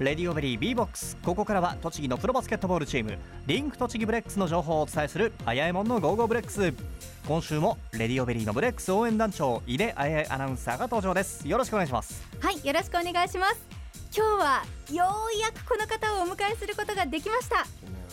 [0.00, 1.16] レディオベリー B ボックス。
[1.22, 6.74] ここからは栃木のプロバスケットボールチームリンク栃木ブレックスの情報をお伝えするあやえもんのゴーゴーブレックス。
[7.28, 11.46] 今週もレディオベリーのブレックス応援団長井出あやえアナウンサーが登場です。
[11.46, 12.26] よろしくお願いします。
[12.40, 13.60] はいよろしくお願いします。
[14.16, 17.64] 今日はようやくこの方をお迎えすることができました。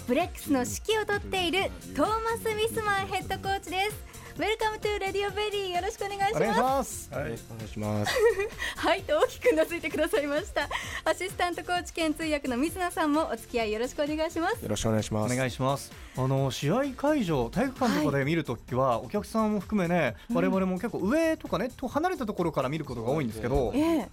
[0.08, 4.11] ブレックスの指揮を執っているトーマス・ウィスマンヘッドコーチです。
[4.42, 6.60] Welcome to Radio Berry よろしくお願いします。
[6.60, 7.10] ます。
[7.14, 8.12] はい、お願いします。
[8.76, 10.68] はいと大きくうなずいてくださいました。
[11.06, 14.64] アシスタントコーチ兼通訳の水野さんもお付き合いよろしくお願いします。
[14.64, 15.32] よろしくお願いします。
[15.32, 15.92] お願いします。
[16.18, 24.10] あの試合会場体育館とかで見るときは、お客さんも含めね我々も結構上とかねと離れたところから見ることが多いんですけどええ。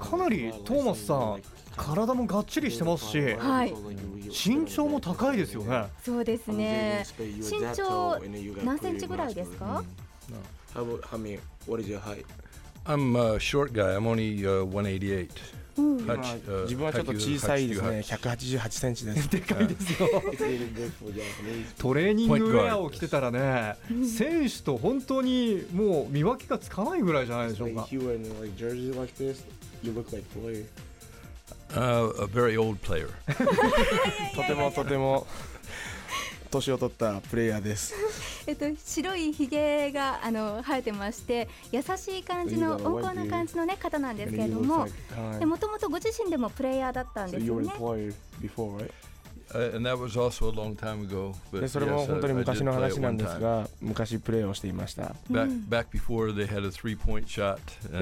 [0.00, 1.40] かなりトーマスさん
[1.76, 3.74] 体もがっちりしてますしはい
[4.28, 8.18] 身長も高いですよねそうですね身長
[8.64, 9.82] 何センチぐらいですか
[10.74, 11.38] ？How about how many?
[11.66, 12.24] What is your height?
[12.86, 13.94] I'm a short guy.
[13.96, 15.28] I'm only uh, 188.
[16.06, 18.00] まあ Hach- uh, 自分はちょっと小さいですね。
[18.00, 19.30] 188 188センチです。
[19.30, 20.08] でかいですよ.
[21.78, 27.86] トレーニングウェアを着てたらね選手と本当にもう見分けがつかないぐらいじゃないでしょうか
[31.76, 33.08] Uh, a very old player.
[34.34, 35.26] とてもとても
[36.50, 37.94] 年を取ったプレイヤーです。
[38.46, 44.88] えっと白いひげがあの生えてまして優しい感じの温厚な感じのね方なんですけれどもは
[45.40, 45.46] い。
[45.46, 47.72] もともとご自身でもプレイヤーだったん So ですよね
[49.48, 49.58] そ
[51.80, 55.14] れも本当に昔の話なんですが、昔プレーをしていました。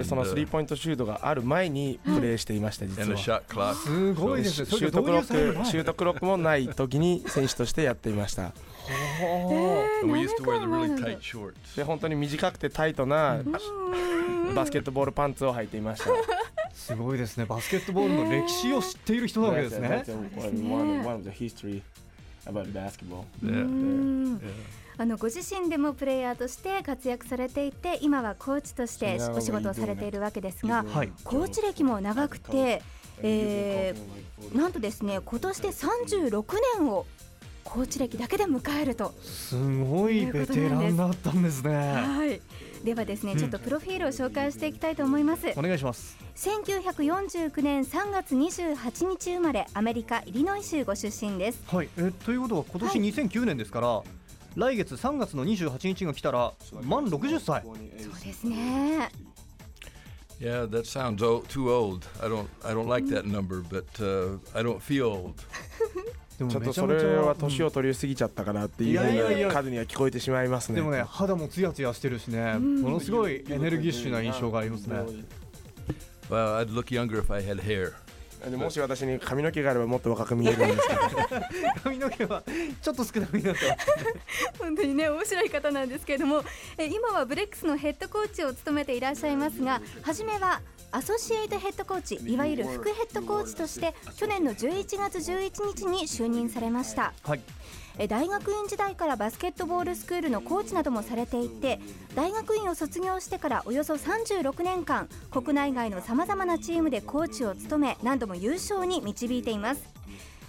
[0.05, 3.75] そのスリーポイントシュートがある前にプレーしていました、実は。
[3.75, 5.27] すごいです、シュートクロック,
[5.67, 8.53] シュート,クロックもないときに選手としてやっていました。
[11.77, 13.41] で本当に短くてタイトな
[14.55, 16.11] バスケットボールパンツを履いていました。
[16.75, 17.45] すごいですね。
[17.45, 20.05] バスケットボールの歴史を知っている人なわけですね。
[24.99, 32.83] あのご自身でもプレイヤーとして活躍されていて今はコーチとしてお仕事をされているわけですがはいコーチ歴も長くて、
[33.23, 36.45] えーなんとですね今年で36
[36.79, 37.07] 年を
[37.65, 39.15] コーチ歴だけで迎えると。
[39.23, 41.75] すごいベテランだったんですね。
[41.75, 42.41] はい。
[42.85, 45.53] ではですねちょっとプロフィールを紹介していきたいと思います。
[45.57, 46.19] お願いします。
[46.37, 51.63] 1949年3月28日生まれアメリカイリノイ州ご出身です。
[51.67, 51.89] はい。
[51.97, 54.03] えということは今年2009年ですから、
[54.57, 56.53] 来月3月の28日が来たら
[56.83, 59.11] 満60歳そうですね。
[60.41, 62.05] Yeah, that sounds too old.
[62.21, 65.35] I don't, I don't like that number, but uh, I don't feel old.
[66.43, 69.49] でもちょっとそれは年を取りすぎちゃったかなっていういやいやいや。
[69.49, 70.77] ふうな数には聞こえてしまいますね。
[70.77, 72.55] でもね肌もツヤツヤしてるしね。
[72.59, 74.97] ものすごいエネルギッシュな印象がありますね。
[76.29, 77.93] Well, I'd look younger if I had hair.
[78.51, 81.01] でもし私に髪の毛があればもっと若く見えるんですけど。
[81.85, 82.43] 髪の毛は
[82.81, 86.45] ちょっと少なめになってます本当にね面白い方なんですけれども
[86.79, 90.61] え今はブレックスのヘッドコーチを務めていらっしゃいますが初めは
[90.91, 97.13] アソシエイトヘッドコーチいわゆる副ヘッドコーチとして去年の11月11日に就任されました。
[97.23, 97.41] はい
[97.99, 101.79] え大学院時代からバスケットボールスクールのコーチなどもされていて
[102.15, 109.83] 大学院を卒業してからおよそ36年間国内外のさまざまなチームでコーチを務め何度も優勝に導いています。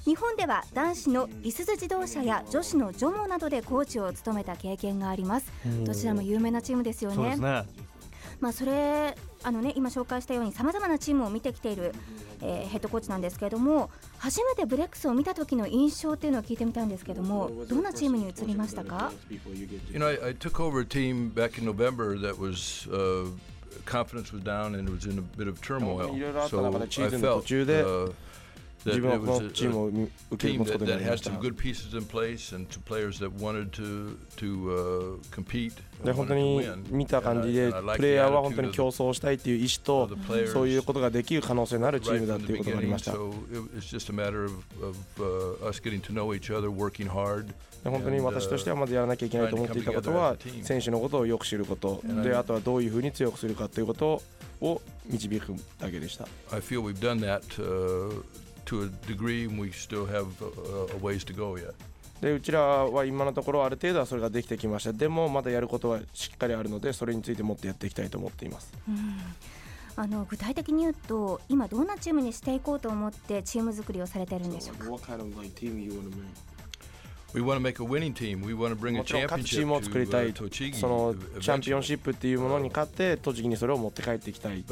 [0.05, 5.49] 日本では男子のいすゞ自動車や女子のジョモなどでコーチを務めた経験があります。
[5.85, 7.37] どちらも有名なチームですよね。
[8.39, 11.93] まあそれあのね今紹介したようにさまざまなチームを見てきている、
[12.41, 19.11] えーヘッドコーチなんですけれども初めてブレックスを見た時の印象っていうのを聞いてみたいんですけどもどんなチームに移りましたか
[19.91, 23.29] ？You know, I, I took over a team back in November that was uh,
[23.85, 26.09] confidence was down and it was in a bit of turmoil.
[26.49, 28.13] So I felt uh,
[28.85, 29.87] 自分はこのチームを
[30.31, 31.29] 受け持つことになりました。
[36.03, 40.09] で本当に見た感じで、プレイヤーは本当に競争したいという意思と、
[40.51, 43.13] そういうことができる可能性のあるチームだということがありました。
[47.83, 54.21] 本当に私としてはまだやらなきゃいけないと思っていたことは、選手のことをよく知ること、であとはどういうふうに強くするかということ
[54.61, 56.27] を導くだけでした。
[58.63, 61.73] Uh, to a degree, and we still have uh, a ways to go yet.
[62.21, 68.71] でうちらは今のところある程度はそれができてきましたでもまだやることはしっかりあるのでそれについてもっとやっていきたいと思っています
[69.97, 76.52] あの具体的に言うと今どんなチームにしていこうと思ってチーム作りをされてるんでしょうか？What kind of like team you want to make?
[79.43, 84.63] チームを作りたい、そのチャンピオンシップっていうものに勝って、栃木にそれを持って帰っていきたい。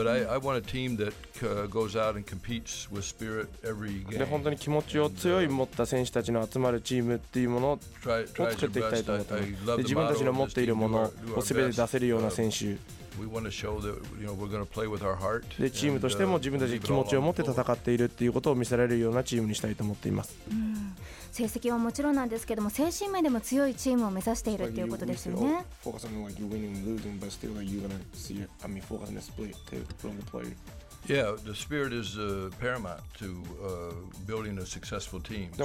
[4.09, 8.11] で、本当に気持ちを強い持った選手たちの集まるチームっていうものを作
[8.43, 9.33] っていきたいと思って、
[9.79, 13.00] 自分たちの持っているものをすべて出せるような選手。
[13.19, 15.43] We want to show that you know we're going to play with our heart.
[15.61, 20.95] でチームとしても uh, 自分たち気持ちを持って戦っているっていうことを見せられるようなチームにしたいと思っていますうん
[21.31, 25.65] 成績はもちろんなんですけども精神面でも強いチームを目指しているっていうことですよね。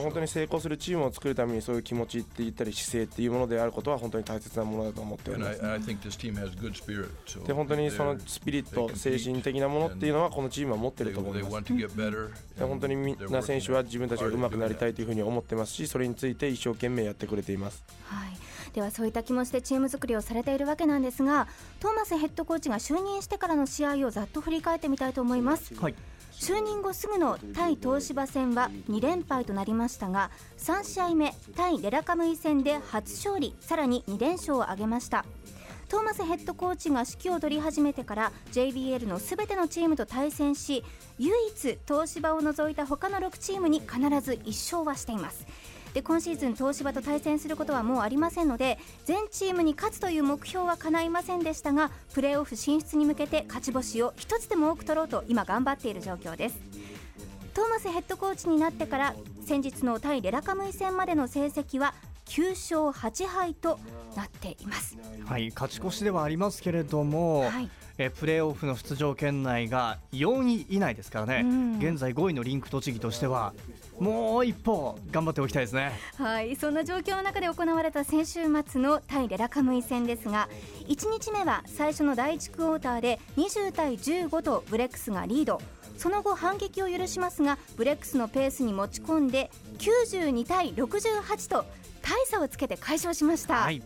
[0.01, 5.61] 本当に成功するチームを作るためにそういう気持ちって言ったり姿勢っていうものであることは本当に大切なものだと思っております。
[7.47, 11.75] で本当にそのスピリット、精神的なものっていうのはこのチームは持ってると思います。
[12.59, 17.85] で本当にみんな選手は自分たちがうまくなりたいというふうに思ってますし、それについて一生懸命やってくれています。
[18.05, 21.49] はいではそういった気持ちでチーム作りをされているわけなんですが
[21.81, 25.75] トーマスヘッドコーチが就任してからの試合をざっと振り返ってみたいと思います。
[25.75, 25.95] はい。
[26.33, 35.25] 就任後すぐの対東芝戦は2連敗となりましたが3試合目対レラカムイ戦で初勝利さらに2連勝を挙げました。
[35.89, 40.85] トーマスヘッドコーチが指揮を取り始めてから JBL のすべてのチームと対戦し
[41.19, 45.47] 唯一東芝を除いた他の6チームに必ず1勝はしています
[45.97, 56.59] で今シーズン東芝と対戦することはもうありませんので全チームに勝つという目標は叶いませんでしたがプレーオフ進出に向けて勝ち星を1つでも多く取ろうと今頑張っている状況です。
[57.55, 59.15] トーマスヘッドコーチになってから
[59.47, 61.95] 先日の対レラカムイ戦までの成績は
[62.27, 63.79] 9勝8敗と
[64.15, 64.99] なっています。
[65.25, 67.71] はい、勝ち越しではありますけれども、はい。
[67.99, 71.79] えプレーオフの出場圏内が4位以内ですからね、うん。
[71.79, 73.55] 現在5位のリンク栃木としては
[73.99, 75.93] もう一歩頑張っておきたいですね。
[76.17, 80.49] はい、そんな状況の中で行われた先週末の対レラカムイ戦ですが
[80.89, 85.61] 1日目は最初の第1クォーターで20対15とブレックスがリード。
[85.97, 91.65] その後反撃を許しますがブレックスのペースに持ち込んで92対68と
[92.03, 93.83] 大差をつけて快勝しました、はい、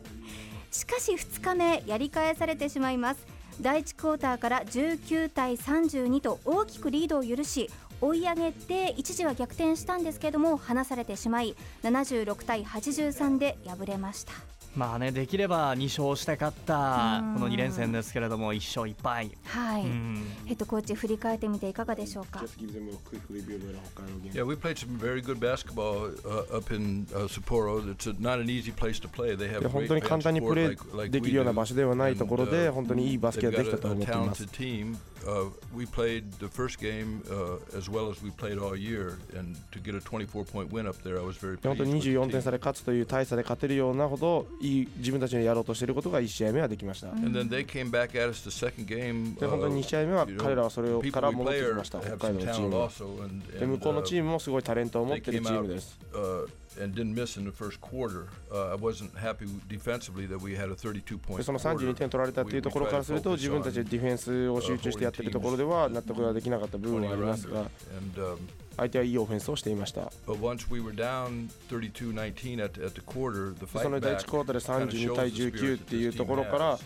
[0.73, 3.41] しかし2日目やり返されてしまいます。
[3.61, 7.71] 第1クォーターから19対32と大きくリードを許し
[8.01, 14.33] 追い上げて一時は逆転したんですけれども離されてしまい76対83で敗れました。
[14.77, 19.31] まあねできれば2勝して勝ったうんこの2連戦ですけれども1勝1敗。
[19.45, 22.45] はい、うんヘッドコーチ振り返ってみていかがでしょうか.
[24.33, 27.81] Yeah, we played some very good basketball uh, up in uh, Sapporo.
[27.91, 29.35] It's a, not an easy place to play.
[29.37, 34.97] They have で本 great 当に簡単にプレ like, ーできるような.場所ではないところで uh, 本当にいいバスケができたと a, 思っています talented team.
[35.27, 39.55] Uh, we played the first game uh, as well as we played all year, and
[39.71, 42.11] to get a 24-point win up there, I was very で本 pleased 当に with the
[42.17, 47.09] 24点.差で勝つという大差で勝てるようなほどいい自分たちのやろうとしていることが1試合目はできました。
[47.09, 47.41] で本当
[49.69, 55.99] に2試合目は彼らはそれをから戻ってきました北海道のチームで向こうの uh, チームもすごいタレントを持っているチームです。
[56.13, 56.47] uh,
[56.83, 58.29] and didn't miss in the first quarter.
[58.53, 61.39] Uh, I wasn't happy defensively that we had a 32 point.
[61.39, 68.39] でその32点取られたっていうところからすると自分たちでディフェンスを集中してやってるところでは納得ができなかった部分はありますが And um,
[68.81, 70.11] 相手はいいオフェンスをしていました。
[70.11, 70.65] その第1
[74.25, 76.79] クォーターで32対19というところから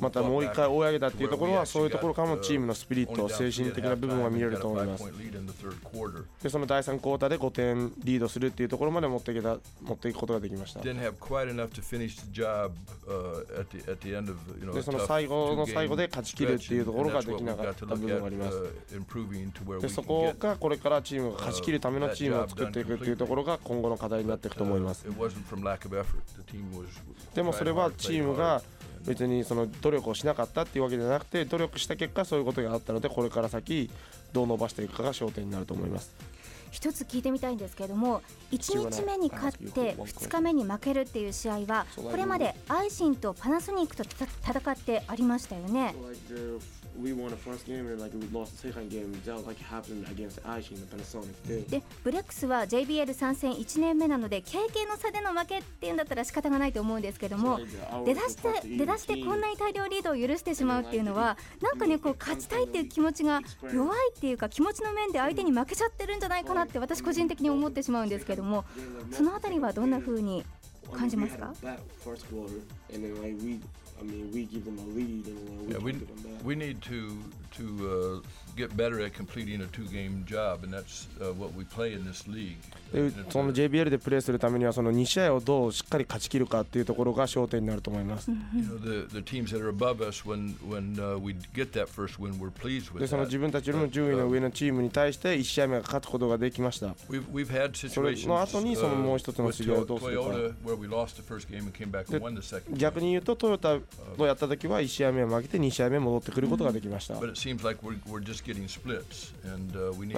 [0.00, 5.04] またもう1回追い上げたというところはそういうところからもチームのスピリット精神的な部分は見れると思います。
[6.42, 10.80] でその第3クォーターで5点リードするというところまで持っ,ていけた持っていくことができました。
[10.82, 10.92] で
[14.82, 18.58] その最後の最後で勝ち切るというところができなかった部分があります。
[19.80, 25.06] でそこがこれからームが勝ち切るためのチームを作っていくっていうところが今後の課題になっていくと思います。
[25.06, 26.04] Uh, it wasn't from lack of effort.
[26.36, 26.86] The team was
[27.34, 28.62] でもそれはチームが
[29.06, 33.90] 別にその努力をしなかったっていうわけじゃなくて努力した結果そういうことがあったのでこれから先
[34.32, 36.34] どう伸ばしていくかが焦点になると思います。
[36.74, 45.94] 一つ聞いてみたいんですけれども1日目に勝って2日目に負けるっていう試合はこれまでアイシンとパナソニックとた戦ってありましたよね。
[45.96, 46.58] So, like the,
[47.02, 49.12] we won the first game and like we lost the second game.
[49.24, 51.68] That was like happened against Aishin and Panasonic.
[51.70, 57.66] でブレックスは JBL 参戦1年目なので経験の差での負けっていうんだったら仕方がないと思うんですけども the-
[58.06, 63.40] 出だして出だしてこんなに大量リードを許してしまうっていうのはなんかねこう勝ちたいっていう気持ちが
[63.72, 68.64] 弱いっていうか気持ちの面で相手に負けちゃってるんじゃないかなって私個人的に思ってしまうんですけども
[69.12, 70.44] そのあたりはどんな風に
[70.92, 71.52] 感じますか？
[74.00, 76.44] I mean, we give them a lead, and then we Yeah, we, them back.
[76.44, 77.18] we need to
[77.56, 81.92] to uh, get better at completing a two-game job, and that's uh, what we play
[81.92, 82.58] in this league.
[82.92, 88.30] でその JBL でプレーするためにはその2試合をどうしっかり勝ち切るかっていうところが焦点になると思います。
[88.30, 92.20] you know, the, the teams that are above us, when when uh, we get that first
[92.20, 93.26] win, we're pleased で with その that.
[93.26, 96.88] 自分たちよりも順位の上のチームに対して1試合目が勝つことができました。
[97.08, 100.22] We've, we've had それ situations の後にそのもう uh, 一つの試合をどうするか。
[100.22, 102.76] Toyota where we lost the first game and came back で and won the second.
[102.76, 103.78] 逆に言うとトヨタ
[104.18, 107.14] をやったときは1試合目を負けて2試合目戻ってくることができました。
[107.14, 107.26] なの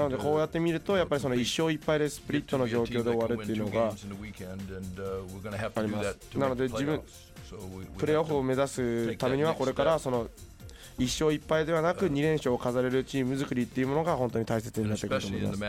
[0.08, 3.94] でこうやってみるとやっぱりその1勝1敗でスプリットの状況で終わるっていうのが。
[6.34, 7.02] なので自分
[7.96, 10.28] プレーオフを目指すためにはこれからその
[10.98, 15.60] 1勝1敗ではなく2連勝を飾れるチーム作りっていうものが本当に大切になってくると思います。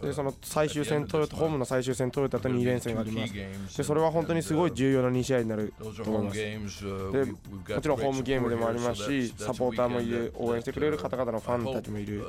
[0.00, 3.34] でその最終戦トヨタホームの最終戦トヨタと2連戦があります。
[3.76, 12.24] でそれは本当にすごい重要な2試合になると思いでもちろんホームゲームでもありますしサポーターもいる応援してくれる方々のファンたちもいる。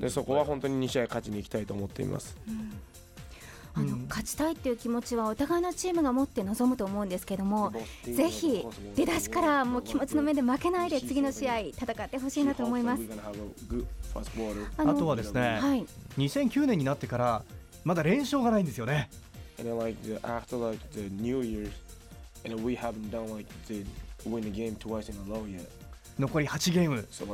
[0.00, 2.36] でそこは本当に2試合勝ちに行きたいと思っています、
[3.74, 7.72] あの、勝ちたいっていう気持ちはお互いのチームが持って臨むと思うんですけども、
[8.04, 8.64] ぜひ
[8.96, 13.02] 出だしからもう気持ちの目で負けないで次の試合戦ってほしいなと思います。
[14.76, 15.86] あ,とはですね、はい、
[16.18, 17.44] 2009年になってから
[17.84, 19.08] まだ連勝がないんですよね。
[26.18, 27.06] 残り8ゲーム。
[27.10, 27.26] So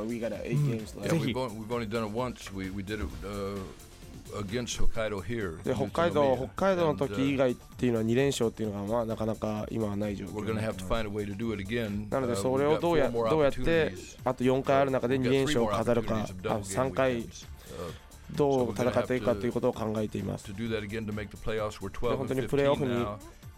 [5.63, 10.29] で北海道北海道の時以外っていうのは2連勝っていうのがまあなかなか今はない状況。
[12.09, 13.93] なのでそれをどうやどうやって
[14.23, 17.27] あと4回ある中で2連勝を飾るか、あ三回
[18.35, 20.51] どう戦っていくかということを考えています。
[22.17, 23.05] 本当にプレーオフに。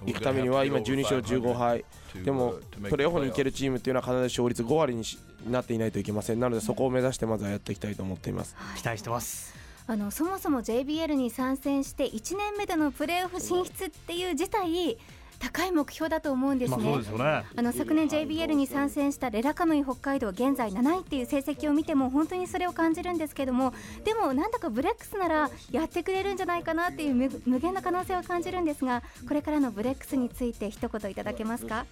[0.05, 1.83] 行くためには今12勝15敗
[2.23, 2.55] でも
[2.89, 5.03] プレーオフに行けるチームっていうのは必ず勝率5割に
[5.49, 9.58] なっていないといけませんなのでそこを目指してまずはやっていきたいと思っています期待してます。
[9.89, 14.99] あのそもそも JBL に参戦して1年目でのプレーオフ進出っていう自体
[15.39, 16.83] 高い目標だと思うんですまあね。
[16.93, 17.43] そうですよね。
[17.55, 31.87] あの昨年 JBL に参戦したレラカムイ北海道現在7位っていう成績を見ても本当にそれを感じるんですけどもでもなんだかブレックスならやってくれるんじゃないかなっていう無無限な可能性を感じるんですがこれからのブレックスについて一言いただけますか？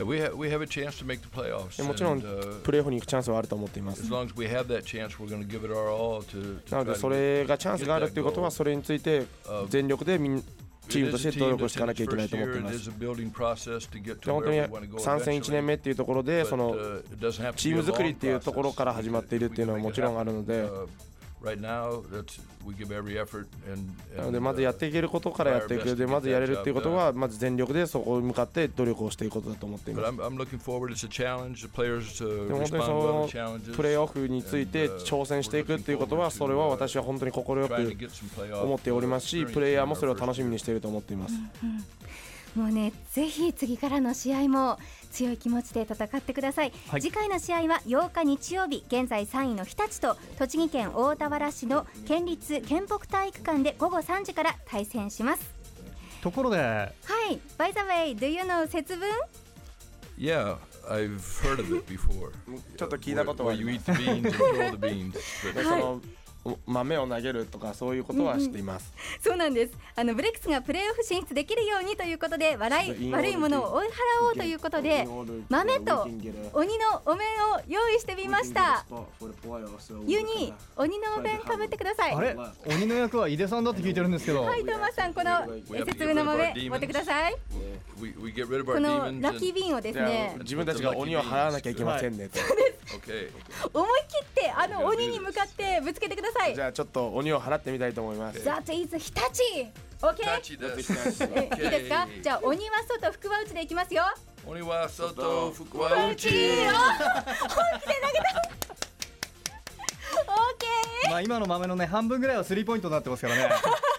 [0.00, 0.06] も
[1.94, 2.22] ちろん
[2.62, 4.10] プレーオフに行くチャンスはあると思っています。
[4.10, 4.26] なの
[6.84, 9.26] で、それがチャンスがあるということは、それについて
[9.68, 10.18] 全力で
[10.88, 12.90] チームとして努力していかなきゃいけないと思っています。
[12.90, 20.68] 本当に3戦1年目というところで、チーム作りというところから始まっているというのはもちろんあるので。
[24.30, 25.96] でまずやっていけることからやっていく。
[25.96, 30.06] でまずやれるっていうことはまず全力でそこに向かって努力をしていくことだと思っています。
[32.48, 33.28] 本当にその
[33.74, 37.50] プレーオフについて挑戦していくっていうことはそれは私は本当に快く
[38.62, 41.34] 思っておりますしプレイヤーもそれを楽しみにしていると思っています。
[42.54, 44.78] もうねぜひ次からの試合も
[45.10, 47.02] 強い気持ちで戦ってください、はい。
[47.02, 55.50] 次回の試合は8日日曜日現在3位の日立と栃木県大田原市の県立県北体育館で午後3時から対戦します。
[56.22, 56.92] ところでは
[57.30, 57.40] い。
[57.58, 59.08] By the way do you know 節分
[60.18, 60.56] ？Yeah,
[60.88, 62.30] I've heard of it before.
[62.76, 64.36] ちょっと聞いたことは Where ありま the
[64.76, 65.18] beans.
[65.20, 66.00] す の
[66.66, 68.92] 豆を投げるとかそういうことは知っています。
[69.20, 69.72] そうなんです。
[69.94, 73.90] あのブレックスがプレーオフ進出できるようにということで笑い悪いものを追い払
[74.26, 75.06] おうということで
[75.48, 76.02] 豆と
[76.52, 78.84] 鬼のお面を用意してみました。
[80.06, 82.12] ユニ鬼のお面かぶってください。
[82.12, 82.36] あれ？
[82.66, 84.42] 鬼の役は井出さんだって聞いてるんですけど。
[84.42, 87.32] はいトーマスさんこの節分の豆持ってください。
[87.32, 90.36] この.ラッキー and, ビーンをですね。
[90.40, 92.38] 自分たちが鬼を払わなきゃいけませんねと。
[92.96, 93.30] okay.
[93.72, 98.40] 思い切ってあの鬼に向かってぶつけてくださいじゃあちょっと鬼を払ってみたいと思います。
[98.40, 99.22] That is 日立。
[100.00, 100.16] OK?
[100.16, 101.32] Tachi desu.
[101.34, 102.08] えいいですか？
[102.22, 104.02] じゃあ鬼は外福は内でいきますよ。
[104.44, 104.86] fuku wa
[106.10, 106.64] うち uchi.
[106.64, 106.72] よ。
[106.72, 106.82] 本
[107.80, 108.24] 気で投げた。
[110.22, 113.48] OK まあ今の豆のね半分ぐらいはスリーポイントになってますからね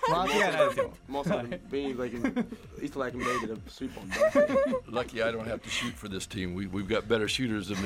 [0.09, 0.91] 間違いないですよ。
[1.09, 1.59] Most of them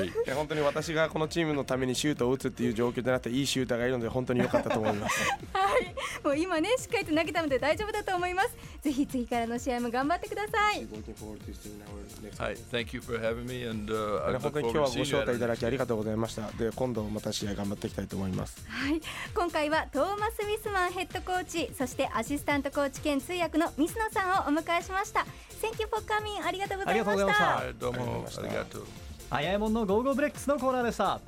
[0.07, 5.19] いや、本当に私がこのチームのためにシュートを打つっていう状況じゃなくて、いいシューターがいるので、本当によかったと思います。
[5.53, 5.95] はい。
[6.24, 8.50] もう今ね、しっかりと投げたので大丈夫だと思います。
[8.81, 10.77] ぜひ次からの試合も頑張ってください。
[10.77, 10.88] はい。
[10.88, 11.12] 本当
[14.62, 16.50] に今日はご招待いただきありがとうございました。
[16.51, 18.65] で、今度また試合頑張っていきたいと思います。
[18.67, 19.01] はい。
[19.33, 25.25] 今回はトーマス・ウスマンヘッドコーチ、そしてアシスタントコーチ兼通訳の水野さんをお迎えしました。
[25.61, 28.41] Thank you for coming ありがとうございましありがとうございました。
[28.41, 28.47] どうも。
[28.47, 28.85] ありがとう。
[29.29, 31.19] あやえもんのゴーゴーブレックスのコーナーでした